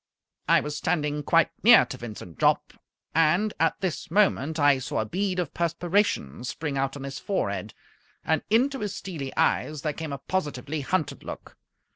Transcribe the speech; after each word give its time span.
I 0.47 0.61
was 0.61 0.75
standing 0.75 1.21
quite 1.21 1.51
near 1.61 1.85
to 1.85 1.95
Vincent 1.97 2.39
Jopp, 2.39 2.73
and 3.13 3.53
at 3.59 3.79
this 3.81 4.09
moment 4.09 4.59
I 4.59 4.79
saw 4.79 4.97
a 5.01 5.05
bead 5.05 5.37
of 5.37 5.53
perspiration 5.53 6.43
spring 6.43 6.75
out 6.75 6.97
on 6.97 7.03
his 7.03 7.19
forehead, 7.19 7.75
and 8.25 8.41
into 8.49 8.79
his 8.79 8.95
steely 8.95 9.31
eyes 9.37 9.83
there 9.83 9.93
came 9.93 10.11
a 10.11 10.17
positively 10.17 10.81
hunted 10.81 11.23
look. 11.23 11.55